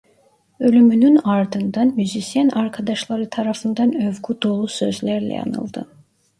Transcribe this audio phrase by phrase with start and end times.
[0.59, 5.87] Ölümünün ardından müzisyen arkadaşları tarafından övgü dolu sözlerle anıldı.